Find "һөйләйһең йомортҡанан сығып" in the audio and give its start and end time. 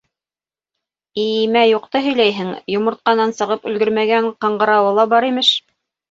2.05-3.67